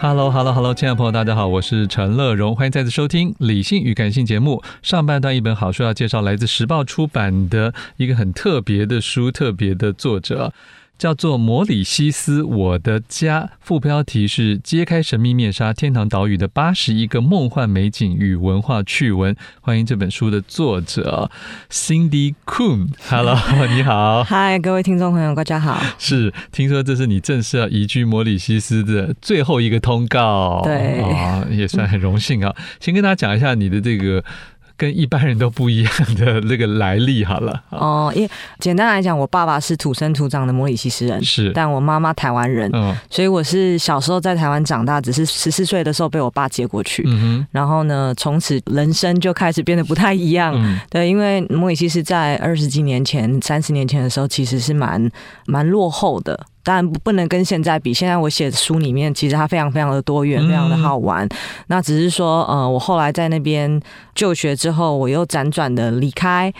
[0.00, 4.62] Hello，Hello，Hello，亲爱的朋友，大家好，我是陈乐融，欢迎再次收听《理性与感性》节目。
[4.80, 10.52] 上半段一本好书要介绍，来自时报出版的一个很特别的书，特别的作者。
[10.98, 19.36] 叫做《摩里西斯，我的家》，副标题是“揭开神秘面纱：天堂岛屿的八十一个梦幻美景与文化趣闻”。
[19.62, 21.30] 欢迎这本书的作者
[21.70, 22.88] Cindy Kuhn。
[23.08, 23.38] Hello，
[23.72, 24.24] 你好。
[24.24, 25.80] 嗨，各位听众朋友，大家好。
[25.98, 30.62] 是，听说这是你正式要移居摩里西斯的最后一个通告。
[30.64, 32.52] 对，啊，也算很荣幸啊。
[32.80, 34.24] 先跟大家讲一下你的这个。
[34.78, 37.62] 跟一般人都不一样的那个来历好了。
[37.68, 55.10] 哦，因为简单来讲，我爸爸是土生土长的摩里西斯人，是，但我妈妈台湾人，嗯，所以我是小时候在台湾长大，只是十四岁的时候被我爸接过去，嗯哼，然后呢，从此人生就开始变得不太一样，嗯，对，因为摩里西斯在二十几年前、三十年前的时候，其实是蛮
[55.46, 56.38] 蛮落后的。
[56.62, 61.26] 当然不能跟现在比，现在我写的书里面其实它非常非常的多元，非常的好玩。
[61.26, 61.30] 嗯、
[61.68, 63.80] 那只是说，呃，我后来在那边
[64.14, 66.52] 就学之后，我又辗转的离开。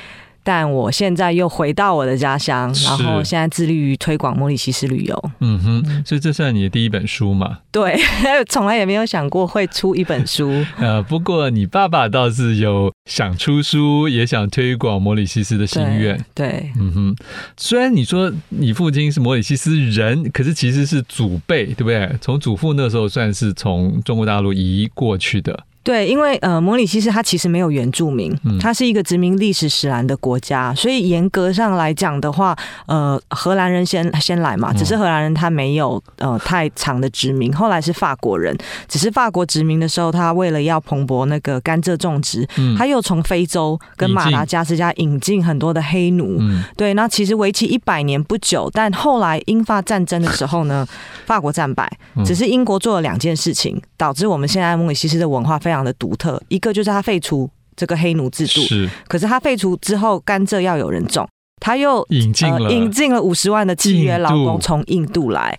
[0.48, 5.30] 但我现在又回到我的家乡，然后现在致力于推广摩里西斯旅游。
[5.40, 7.58] 嗯哼，所以这算你的第一本书嘛？
[7.70, 8.00] 对，
[8.48, 10.64] 从来也没有想过会出一本书。
[10.80, 16.18] 呃，不过你爸爸倒是有想出书，也想推广摩里西斯的心愿。
[16.34, 17.16] 对，嗯哼。
[17.58, 22.10] 虽然你说你父亲是摩里西斯人，可是其实是祖辈，对不对？
[22.22, 25.64] 从祖父那时候算是从中国大陆移过去的。
[25.88, 32.54] 对，因为呃，摩里西斯它其实没有原住民，它是一个殖民历史史然的国家，所以严格上来讲的话，
[32.86, 38.54] 呃，荷兰人先先来嘛，只是荷兰人他没有呃太长的殖民，后来是法国人，
[38.86, 46.38] 只是法国殖民的时候，他为了要蓬勃那个甘蔗种植，他又从非洲跟马达加斯加引进很多的黑奴，
[46.76, 50.86] 对，那其实为期一百年不久，但后来英法战争的时候呢，
[51.24, 51.90] 法国战败，
[52.26, 55.77] 只是英国做了两件事情，导致我们现在摩里西斯的文化非常。
[55.84, 58.88] 的独特，一个就是他废除这个黑奴制度，是。
[59.06, 61.28] 可是他废除之后，甘蔗要有人种，
[61.60, 65.58] 他又引进了、呃、引进了五十万的契约劳工从印度来。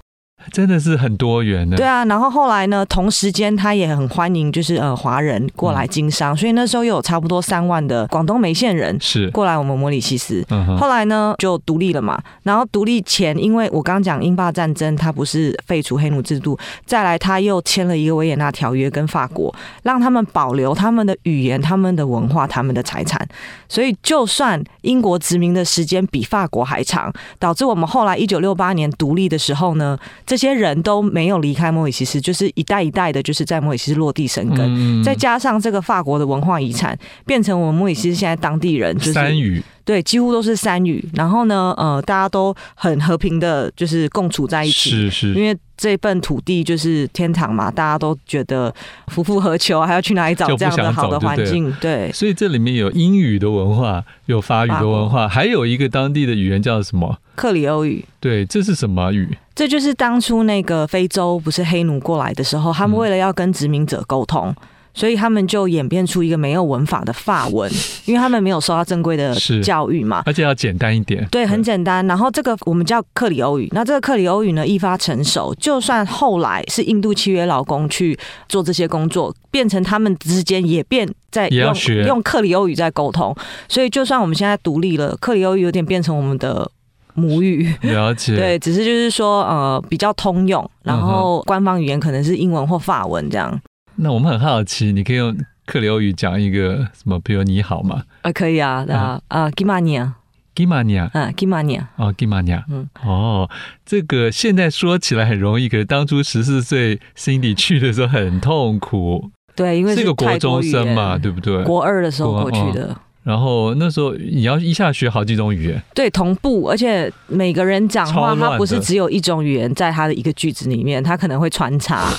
[0.52, 2.04] 真的是很多元的，对啊。
[2.06, 10.44] 然后后来呢，同时间他也很欢迎，就是呃华人过来经商，嗯、所以那时候又有差不多三万的广东梅县人是过来我们摩里西斯。
[10.50, 12.22] 嗯、后来呢就独立了嘛。
[12.44, 23.28] 然后独立前，因为我刚讲英法战争，他不是废除黑奴制度，再来他又签了一个维也纳条约跟法国，让他们保留他们的语言、他们的文化、他们的财产。
[23.68, 29.98] 所以就算英国殖民的时间比法国还长，导致我们后来一九六八年独立的时候呢，
[30.30, 34.60] 这些人都没有离开莫里西斯，就是一代一代的，就是在莫里西斯落地生根。
[34.62, 36.96] 嗯、再加上这个法国的文化遗产，
[37.26, 41.04] 变成我们莫里西斯现在当地人就是三语，对，几乎都是三语。
[41.16, 44.92] 然后呢，呃，大家都很和平的，就是共处在一起。
[44.92, 48.74] 是是，因为这份土地就是天堂嘛，大家都觉得
[49.08, 51.72] 夫复何求，还要去哪里找这样的好的环境？
[51.80, 57.18] 对，对，所以这里面有英语的文化，有法语的文化，还有一个当地的语言叫什么？
[57.36, 58.04] 克里欧语。
[58.20, 59.38] 对，这是什么语？
[59.56, 64.56] 这就是当初那个非洲不是黑奴过来的时候，他们为了要跟殖民者沟通，嗯、
[65.00, 67.72] 所以他们就演变出一个没有文法的法文，
[68.04, 71.26] 因为他们没有受到正规的教育嘛，而且要简单一点。
[71.32, 72.06] 对，很简单。
[72.06, 78.20] 然后这个我们叫克里欧语，那这个克里欧语呢，一发成熟，就算后来是印度契约劳工去
[78.50, 81.74] 做这些工作，变成他们之间也变在用
[82.06, 83.34] 用克里欧语在沟通，
[83.70, 86.70] 所以就算我们现在独立了，克里欧语有点变成我们的。
[87.16, 87.68] 母语。
[87.82, 88.36] 了解。
[88.38, 93.60] 对，只是就是说呃比较通用，然后官方语言可能是英文或法文这样。
[94.00, 97.20] 嗯、那我们很好奇，你可以用克里欧语讲一个什么？
[97.20, 98.04] 比如你好吗？
[98.22, 100.16] 啊，可以啊，啊啊，吉玛尼亚，
[100.56, 103.50] 吉玛尼亚，嗯，吉玛尼亚，哦，吉玛尼亚，嗯，哦，
[103.86, 109.30] 这个现在说起来很容易，可是当初十四岁 Cindy 去的时候很痛苦。
[109.56, 111.62] 对，因为是个国中生嘛，对不对？
[111.66, 112.96] 国二的时候过去的。
[113.24, 122.10] 然后那时候你要一下学好几种语言，对，同步，而且每个人讲话，他不是只有一种语言在他的一个句子里面，他可能会穿插，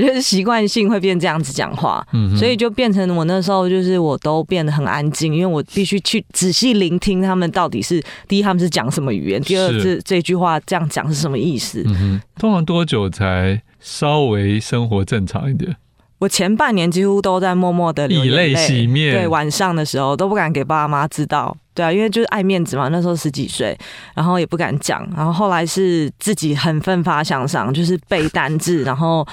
[0.00, 11.82] 就是习惯性会变这样子讲话，嗯，所以就变成我那时候就是我都变得很安静，因为我必须去仔细聆听他们到底是第一他们是讲什么语言，第二是这句话这样讲是什么意思。
[11.86, 15.76] 嗯，通常多久才稍微生活正常一点？
[16.20, 19.14] 我前半年几乎都在默默的以泪洗面。
[19.14, 21.56] 对，晚上的时候都不敢给爸妈知道。
[21.72, 23.74] 对啊，因为就是爱面子嘛，那时候十几岁，
[24.14, 25.08] 然后也不敢讲。
[25.16, 28.82] 然后后来是自己很奋发向上，就是背单字。
[28.82, 29.26] 然后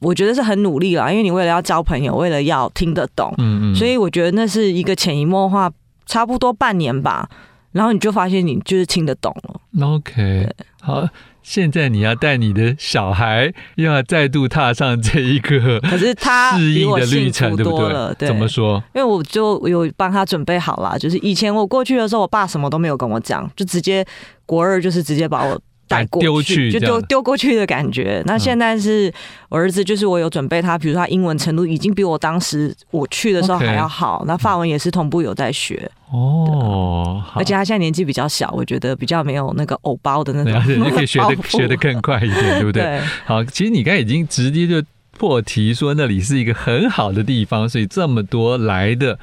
[0.00, 5.72] 我觉得是很努力了，因为你为了要交朋友，为了要听得懂，嗯嗯，所以我觉得那是一个潜移默化，
[6.04, 7.26] 差不多半年吧。
[7.72, 9.86] 然后你就发现你就是听得懂了。
[9.86, 10.46] OK，
[10.82, 11.08] 好。
[11.44, 18.14] 现在你要带你的小孩，又要再度踏上这一个，可是他适应的旅程，对不对？
[18.18, 18.82] 对，怎么说？
[18.94, 24.04] 因为我就有帮他准备好了，就是以前我过去的时候，我爸什么都没有跟我讲，就直接
[24.46, 25.60] 国二就是直接把我。
[25.86, 28.22] 带过去就丢丢过去的感觉。
[28.26, 29.12] 那现在是
[29.48, 34.24] 我儿子，就是我有准备他，比如说他英文程度已经比我当时我去的时候还要好。
[34.26, 42.82] 那法文也是同步有在学哦，而且他现在年纪比较小，我觉得比较没有那个偶包的那种，你可以学的学的更快一点，对不对？
[42.82, 43.00] 对。
[43.24, 44.82] 好，其实你刚才已经直接就
[45.16, 49.18] 破题说那里是一个很好的地方，所以这么多来的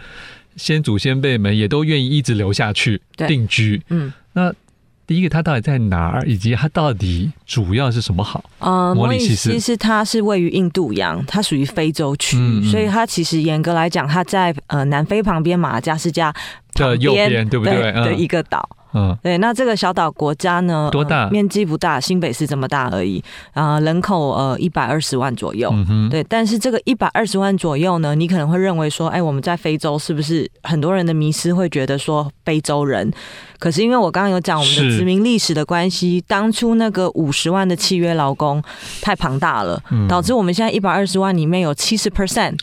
[0.56, 3.82] 先祖先辈们也都愿意一直留下去定居。
[3.90, 4.54] 嗯，那。
[5.08, 8.44] 第一个，它到底在哪儿，以及它到底主要是什么好？
[8.60, 16.34] 呃，摩里西斯，其实它是位于印度洋，它属于非洲区，嗯嗯，所以它其实严格来讲，它在呃南非旁边马达加斯加
[16.76, 17.92] 的右边，对不对？
[17.92, 18.68] 的、嗯、一个岛。
[18.94, 21.24] 嗯，对，那这个小岛国家呢，多大？
[21.24, 23.24] 呃、面积不大，新北市这么大而已。
[23.54, 25.74] 啊、呃，人口呃一百二十万左右。
[25.88, 26.10] 嗯。
[26.10, 33.10] 对，但是这个一百二十万左右呢，你可能会认为说，哎，我们在非洲是不是很多人的迷失会觉得说非洲人？
[33.62, 38.62] 可是因为我刚刚有讲我们的殖民历史的关系，当初那个五十万的契约劳工
[39.02, 42.60] 太庞大了，嗯、导致我们现在一百二十万里面有七十 percent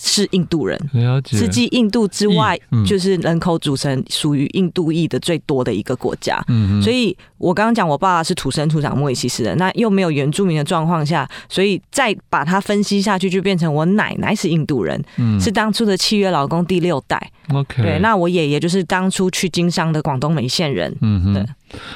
[0.00, 0.78] 是印度人。
[1.26, 5.58] 是继印度之外，嗯、就是人口组成属于印度裔的最多。
[5.58, 21.46] 的一个国家，嗯，所以我刚刚讲，我爸爸是土生土长莫里西斯人，那又没有原住民的状况下，所以再把它分析下去，就变成我奶奶是印度人，嗯，是当初的契约老公第六代，OK，对，那我爷爷就是当初去经商的广东梅县人，嗯哼，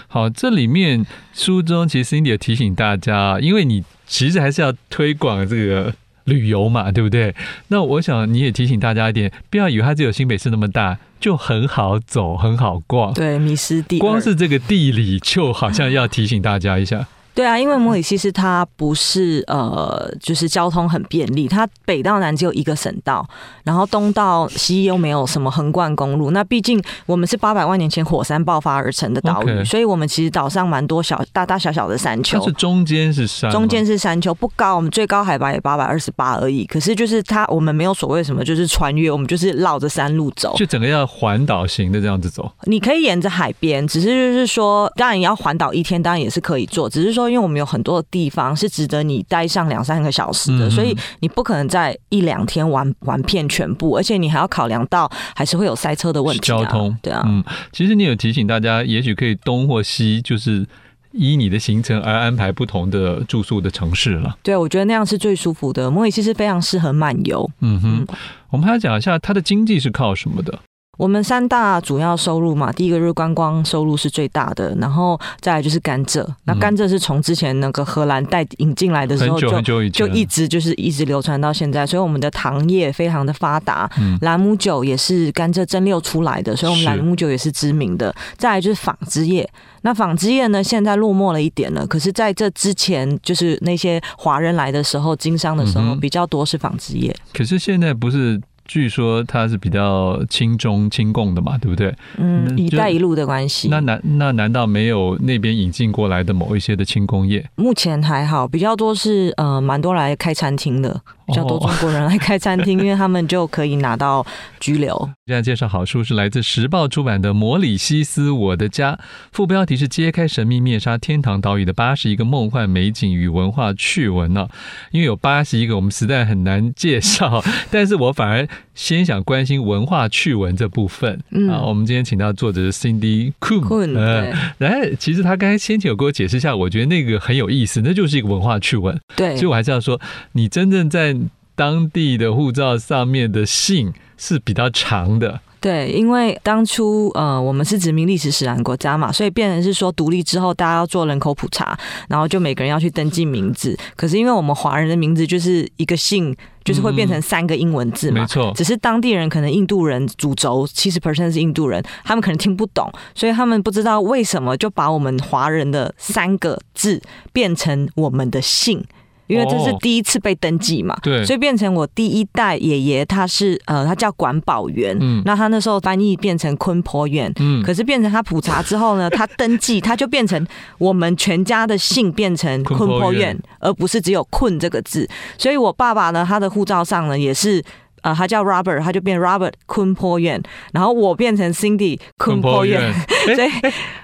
[0.08, 5.92] 好，这里面书中其实 Cindy 也提醒大家，因为你其实还是要推广这个。
[6.24, 7.34] 旅游嘛，对不对？
[7.68, 13.12] 那我想你也提醒大家一点，不要以为它只有新北市那么大，就很好走、很好逛。
[13.14, 13.98] 对，迷失地。
[13.98, 17.06] 光是这个地理，就好像要提醒大家一下。
[17.34, 23.26] 对啊，因为摩里西斯它不是呃，就是交通很便利，它北到南只有一个省道，
[23.64, 26.30] 然后东到西又没有什么横贯公路。
[26.32, 32.38] 那毕竟我们是八百万年前火山爆发而成的岛屿.所以我们其实岛上蛮多小大大小小的山丘。
[32.38, 36.66] 它是中间是山，中间是山丘，不高，我们最高海拔也八百二十八而已。
[36.66, 42.52] 可是就是它，我们没有所谓什么，就是穿越，我们就是绕着山路走，就整个要环岛型的这样子走。
[42.64, 47.21] 你可以沿着海边，只是就是说，当然你要环岛一天，当然也是可以做，只是说。
[47.28, 56.40] 因为我们有很多的地方是值得你待上两三个小时的，所以你不可能在一两天玩玩遍全部，而且你还要考量到还是会有塞车的问题。
[56.40, 60.66] 交通对啊，嗯，其实你有提醒大家，也许可以东或西，就是
[61.12, 64.36] 依你的行程而安排不同的住宿的城市了。
[64.42, 65.90] 对，我觉得那样是最舒服的。
[65.90, 67.48] 摩里西是非常适合漫游。
[67.60, 68.06] 嗯哼，
[68.50, 70.58] 我们还要讲一下它的经济是靠什么的。
[71.02, 76.24] 我们三大主要收入嘛，第一个就是观光收入是最大的，然后再来就是甘蔗。
[76.44, 83.90] 那甘蔗是从之前那个荷兰带引进来的时候就就一直就是一直流传到现在，所以我们的糖业非常的发达。
[84.20, 88.14] 朗姆酒也是甘蔗蒸馏出来的，所以我们朗姆酒也是知名的。
[88.38, 97.12] 再来就是纺织业，那纺织业呢现在落寞了一点了，可是在这之前就是那些华人来的时候经商的时候比较多是纺织业。
[97.34, 98.40] 可是现在不是。
[98.64, 101.94] 据说它是比较亲中亲共的嘛，对不对？
[102.16, 103.68] 嗯，一带一路的关系。
[103.68, 107.44] 那难那难道没有那边引进过来的某一些的轻工业？
[107.56, 111.00] 目前还好，比较多是呃，蛮多来开餐厅的。
[111.26, 114.24] 比较多中国人来开餐厅， 因为他们就可以拿到
[114.60, 115.10] 居留。
[115.26, 118.92] 现在介绍好书是来自时报出版的《摩里西斯我的家》，
[119.30, 124.48] 副标题是揭开神秘面纱天堂岛屿的八十一个梦幻美景与文化趣闻呢。
[124.90, 131.20] 因为有八十一个，我们实在很难介绍， 但是我反而先想关心文化趣闻这部分。
[131.30, 138.98] 嗯，啊，我们今天请到作者是 Cindy Coon，呃，来，其实他刚才先前有给我解释一下，我觉得那个很有意思，那就是一个文化趣闻。
[139.16, 140.00] 对，所以我还是要说，
[140.32, 141.16] 你真正在
[141.54, 145.40] 当地的护照上面的姓是比较长的。
[145.60, 151.78] 对，因为当初呃，我们是殖民历史使然国家嘛，所以变成是说独立之后，大家要做人口普查，
[152.08, 153.78] 然后就每个人要去登记名字。
[153.94, 158.52] 可是因为我们华人的名字就是一个姓，就是会变成三个英文字嘛，没错。
[158.56, 167.00] 只是当地人可能印度人主轴七十 percent 是印度人，他们可能听不懂，所以他们不知道为什么就把我们华人的三个字
[167.32, 168.84] 变成我们的姓。
[169.32, 180.46] 因为这是第一次被登记嘛，对，所以变成我第一代爷爷，他是呃，他叫管保员，嗯，那他那时候翻译变成坤坡院，嗯，可是变成他普查之后呢， 他登记他就变成
[180.78, 185.08] 我们全家的姓变成坤坡院，而不是只有困这个字，
[185.38, 187.62] 所以我爸爸呢，他的护照上呢也是
[188.02, 192.92] 呃，他叫 Robert，他就变 Robert 坤坡院，然后我变成 Cindy 坤坡院，
[193.34, 193.50] 所以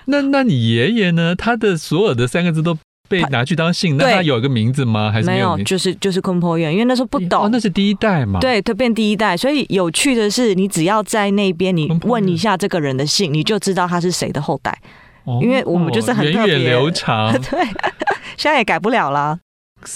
[0.07, 2.79] 那那你爷爷呢，他的所有的三个字都。
[3.09, 5.11] 被拿去当姓，那他有一个名字吗？
[5.11, 5.57] 还是没有？
[5.65, 7.45] 就是就是昆坡院，因为那时候不懂。
[7.45, 8.39] 哦，那是第一代嘛？
[8.41, 9.37] 对，他变第一代。
[9.37, 14.77] 所以有趣的是，你只要在那边，你问一下这个人的姓，你就知道他是谁的后代。
[15.25, 17.33] 哦，因为我们就是很特别，源远流长。
[17.43, 17.65] 对，
[18.37, 19.39] 现在也改不了了。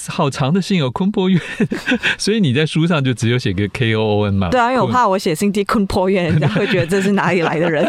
[0.09, 1.41] 好长的信有坤坡院，
[2.17, 4.49] 所以你在书上就只有写个 K O O N 嘛？
[4.51, 7.87] 对啊，因为我怕我写 Cindy 坤坡院，人家会觉得这是哪里来的人。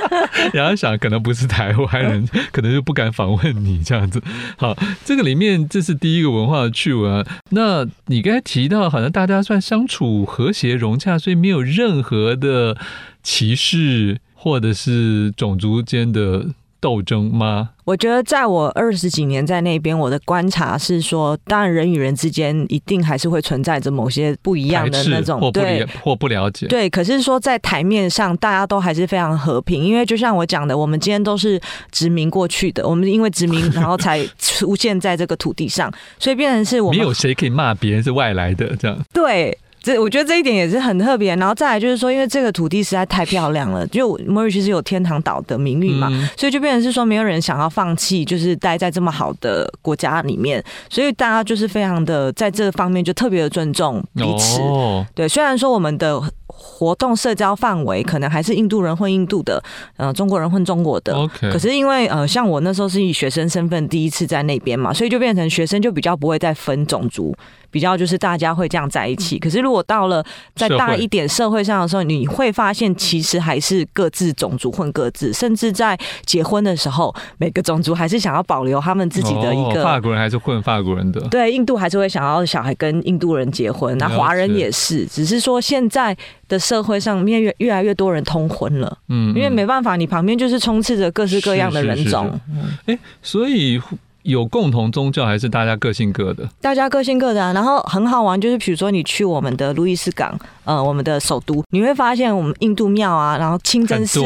[0.52, 4.22] 然后想可能不是台湾人， 可能就不敢访问你这样子。
[4.56, 7.14] 好，这个里面这是第一个文化的趣闻。
[7.14, 12.76] 啊那你刚才提到，好像大家算相处和谐融洽，所以没有任何的
[13.22, 16.46] 歧视或者是种族间的。
[16.80, 17.70] 斗争吗？
[17.84, 26.66] 我觉得在我二十几年在那边，我的观察是说，当然人与人之间一定还是会存在着某些不一样的那种或不对或不了解。
[26.66, 31.60] 对，可是说在台面上，大家都还是非常和平，因为就像我讲的，我们今天都是
[31.92, 38.98] 殖民过去的，我们因为殖民，然后才出现在这个土地上，所以变成是我们没有谁可以骂别人是外来的这样。
[39.12, 39.56] 对。
[39.86, 54.60] 这我觉得这一点也是很特别，然后再来就是说，因为这个土地实在太漂亮了，就摩尔其实有天堂岛的名誉嘛，嗯、所以就变成是说没有人想要放弃，就是待在这么好的国家里面，所以大家就是非常的在这方面就特别的尊重彼此。
[54.60, 59.62] 哦、对，虽然说我们的活动社交范围可能还是印度人混印度的，
[59.98, 61.14] 呃，中国人混中国的.
[61.52, 67.32] 可是因为呃，像我那时候是以学生身份第一次在那边嘛，所以就变成学生就比较不会再分种族。
[67.76, 79.84] 比较就是大家会这样在一起，可是如果到了再大一点社会上的时候，你会发现其实还是各自种族混各自，甚至在结婚的时候，每个种族还是想要保留他们自己的一个。
[79.84, 81.20] 法国人还是混法国人的。
[81.28, 86.16] 对，印度还是会想要小孩跟印度人结婚，那华人也是，只是说现在
[86.48, 92.40] 的社会上面越越来越多人通婚了，嗯，因为没办法，你旁边就是充斥着各式各样的人种，
[92.86, 93.78] 哎，所以。
[94.26, 96.48] 有共同宗教还是大家各信各的？
[96.60, 104.20] 大家各信各的啊，然后很好玩，就是比如说你去我们的路易斯港，呃，我们的首都，你会发现我们印度庙啊，然后清真寺，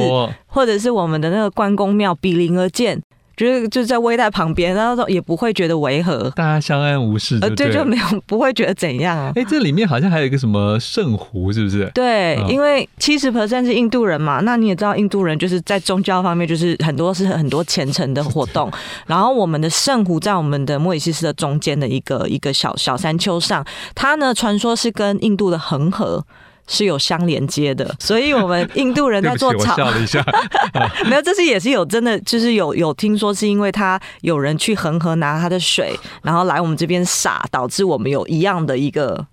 [0.46, 3.00] 或者是我们的那个关公庙，比邻而建。
[3.40, 9.32] 就是就在微带旁边，然后说也不会觉得违和，大家相安无事，呃，对，就没有 不会觉得怎样啊。
[9.34, 11.90] 哎，这里面好像还有一个什么圣湖，是不是？
[11.94, 18.70] 对，哦、因为七十 percent 是印度人嘛，那你也知道，印度人就是在宗教方面就是很多是很多虔诚的活动。
[19.06, 26.22] 然后我们的圣湖在我们的莫里西斯的中间的一个一个小小山丘上，它呢传说是跟印度的恒河。
[26.70, 30.24] 是有相连接的，所以我们 印度人在做草，笑了一下，
[31.10, 39.26] 没有，这是也是有真的，就是有有听说是因为他有人去恒河拿他的水，然后来我们这边洒，导致我们有一样的一个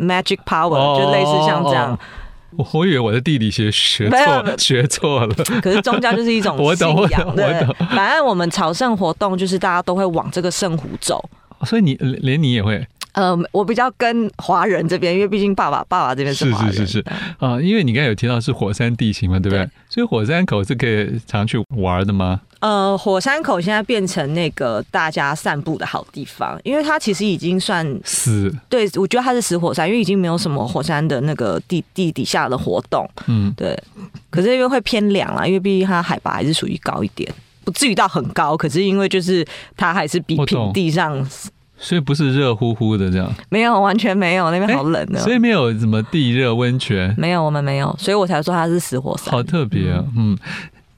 [0.00, 1.96] magic power，哦、就类似像这样。
[2.56, 11.24] 我我以为我的地理学学错学错了，可是宗教就是一种信仰，对，反正我们朝圣活动就是大家都会往这个圣湖走，
[11.64, 12.84] 所以你连你也会。
[13.12, 16.72] 呃，我比较跟华人这边，因为毕竟爸爸爸爸这边是华人。
[16.72, 17.04] 是是是是
[17.38, 19.64] 啊，因为你刚才有提到是火山地形嘛，对不对？
[19.64, 22.40] 对，所以火山口是可以常去玩的吗？
[22.60, 28.50] 呃，火山口现在变成那个大家散步的好地方，因为它其实已经算死。
[28.68, 33.06] 对，我觉得它是死火山，因为已经没有什么火山的那个地地底下的活动。
[33.26, 33.76] 嗯，对。
[34.30, 37.30] 可是因为会偏凉啦，因为毕竟它海拔还是属于高一点，
[37.64, 38.56] 不至于到很高。
[38.56, 41.28] 可是因为就是它还是比平地上。
[41.82, 50.38] 所以不是热乎乎的这样，没有，完全没有，那边好冷的，所以没有什么地热温泉，没有，我们没有，所以我才说它是死火山，好特别啊，嗯。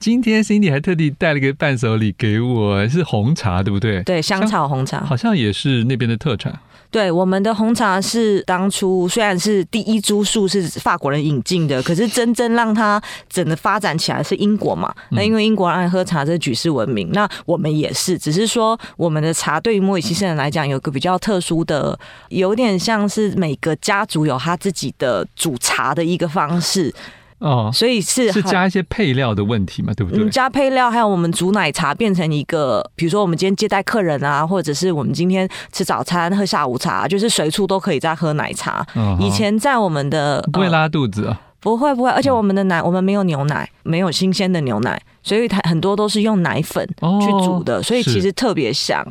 [0.05, 4.03] 今天 Cindy 还特地带了个伴手礼给我，是红茶，对不对？
[4.03, 6.55] 对，香草红茶，好像也是那边的特产。
[6.91, 14.93] 对，我们的红茶是当初虽然是第一株树是法国人引进的，可是真正让它整个发展起来是英国嘛。
[15.09, 17.09] 那因为英国人爱喝茶，这举世闻名。
[17.11, 21.97] 那我们也是，只是说我们的茶对于莫里西斯人来讲，有个比较特殊的，
[22.29, 26.93] 有点像是每个家族有他自己的煮茶的一个方式。
[27.39, 30.23] 哦，所以是是加一些配料的问题嘛，对不对？
[30.23, 38.85] 嗯，加配料，还有我们煮奶茶变成一个，比如说我们今天接待客人啊，或者是我们今天吃早餐喝下午茶，就是随处都可以在喝奶茶。
[38.93, 41.41] 哦、以前在我们的不会拉肚子啊？
[41.59, 46.87] 不会不会，而且我们的奶，我们没有牛奶，没有新鲜的牛奶，所以它很多都是用奶粉
[47.21, 49.05] 去煮的，哦、所以其实特别香。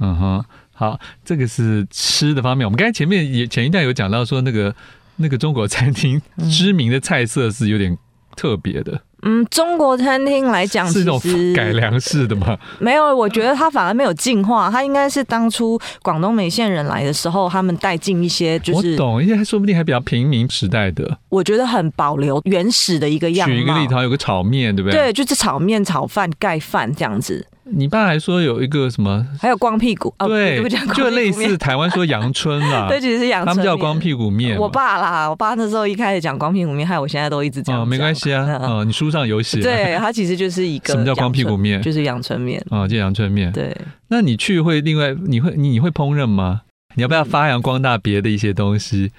[0.00, 4.74] 嗯哼，好，这个是吃的方面，我们刚才前面也前一段有讲到说那个。
[5.20, 7.96] 那个中国餐厅 知名的菜色是有点
[8.36, 9.02] 特别的。
[9.22, 11.20] 嗯，中国餐厅来讲是那种
[11.54, 12.56] 改良式的吗？
[12.78, 18.92] 没有，我觉得它反而没有进化，它应该是当初广东梅县人来的时候，他们带进一些就是。
[18.92, 21.18] 我懂，因为说不定还比较平民时代的。
[21.28, 23.54] 我觉得很保留原始的一个样貌。
[23.54, 24.98] 举一个例子，有个炒面，对不对？
[24.98, 27.46] 对，就是炒面、炒饭、盖饭这样子。
[27.72, 34.58] 你爸还说有一个什么，还有光屁股，对，哦、就类似台湾说阳春啦， 对，其实是阳春，他们叫光屁股面。
[34.58, 37.80] 我爸啦，我爸那时候一开始讲光屁股面，害我现在都一直讲。
[37.80, 39.60] 哦，没关系啊，哦，你书上有写。
[39.60, 43.52] 对，它其实就是一个 什么叫光屁股面，就是阳春面啊，就阳春面。
[43.52, 43.76] 对，
[44.08, 46.62] 那你去会另外你会你会烹饪吗？
[46.96, 49.12] 你要不要发扬光大别的一些东西？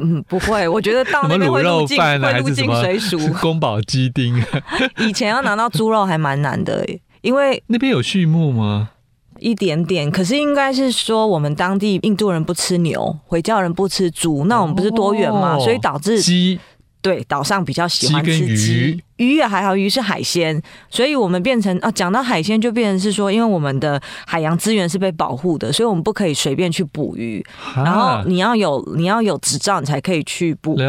[0.00, 4.40] 嗯，不会，我觉得到那边会入境，会入境随俗，宫保鸡丁。
[4.98, 6.86] 以前要拿到猪肉还蛮难的
[7.22, 8.90] 因为那边有畜牧吗？
[9.38, 15.56] 一点点，可是应该是说我们当地印度人不吃牛，回教人不吃猪，那我们不是多元吗？
[15.56, 16.58] 哦、所以导致鸡。
[17.00, 19.36] 对，岛上比较喜欢吃鸡，鱼。
[19.36, 20.60] 也还好，鱼是海鲜，
[20.90, 27.42] 所以我们变成啊，讲到海鲜就变成是说，因为我们的海洋资源是被保护的，所以我们不可以随便去捕鱼，
[27.74, 30.80] 啊、然后你要有你要有执照，你才可以去捕捕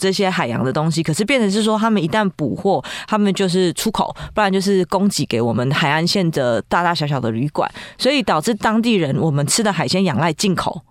[0.00, 1.02] 这些海洋的东西。
[1.02, 10.82] 可是变成是说，他们一旦捕获，他们就是出口，不然就是供给给我们海岸线的大大小小的旅馆，所以导致当地人我们吃的海鲜仰赖进口。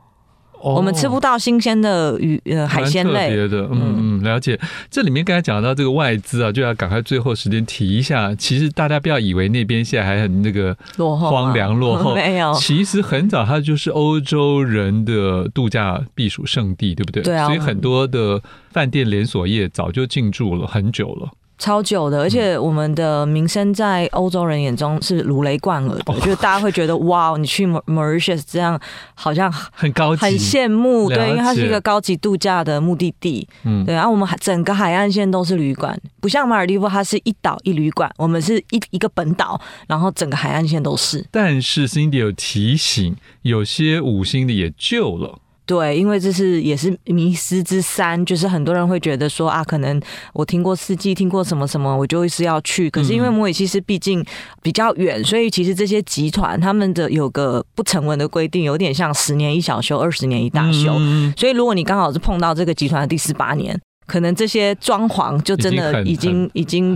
[0.73, 4.59] 我们吃不到新鲜的鱼呃海鲜类，别的嗯嗯了解。
[4.89, 8.33] 这里面刚才讲到这个外资啊，就要赶快最后时间提一下。
[8.35, 12.53] 其实大家不要以为那边现在还很那个落后荒凉落后， 没有。
[12.55, 17.23] 其实很早它就是欧洲人的度假避暑胜地，对不对？
[17.23, 17.45] 对啊。
[17.45, 21.29] 所以很多的饭店连锁业早就进驻了很久了。
[21.57, 28.79] 超久的，而且我们的名声在欧洲人眼中是如雷贯耳的，嗯、就是大家会觉得 哇，你去 Mauritius 这样
[29.13, 33.95] 好像很高级，很羡慕，对，因为它是一个高级度假的目的地，嗯，对。
[33.95, 41.25] 然后我们整个海岸线都是旅馆，不像马尔地夫，它是一岛一旅馆，我们是一一个本岛，然后整个海岸线都是。
[41.31, 45.39] 但是 Cindy 有提醒，有些五星的也旧了。
[45.65, 49.99] 对，因为这是也是迷失之三，就是很多人会觉得说啊，可能
[50.33, 52.89] 我听过四季，听过什么什么，我就会是要去。
[52.89, 54.23] 可是因为摩尔西斯毕竟
[54.61, 60.93] 比较远，所以其实这些集团他们的有个不成文的规定，有点像十年一小休，二十年一大休。
[61.35, 63.79] 所以如果你刚好是碰到这个集团的第十八年。
[64.05, 66.93] 可能这些装潢就真的已经已经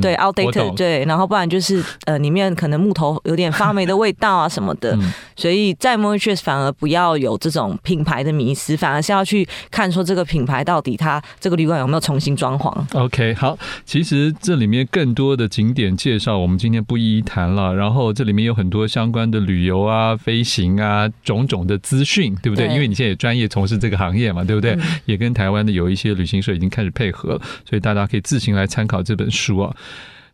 [0.00, 4.96] 对 outdated 对，然后不然就是呃里面可能木头有点发霉的味道啊什么的，
[5.34, 12.70] 所以在 Mauritius 反而不要有这种品牌的迷失，反而是要去看说这个品牌到底它这个旅馆有没有重新装潢。
[12.92, 22.66] OK，好，其实这里面更多的景点介绍我们今天不一一谈了，然后这里面有很多相关的旅游啊、飞行啊种种的资讯，对不对？
[22.66, 24.72] 对，因为你现在也专业从事这个行业嘛，对不对？
[24.72, 26.41] 嗯、也跟台湾的有一些旅行。
[26.50, 29.76] 已经开始配合了，所以大家可以自行来参考这本书啊。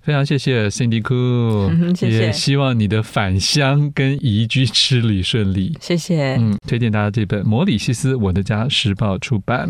[0.00, 5.76] 非常谢谢 Cindy Khoo，嗯，谢谢，也希望你的返乡跟移居之旅顺利。
[5.82, 9.68] 谢谢，嗯，推荐大家这本《摩里西斯我的家》，时报出版。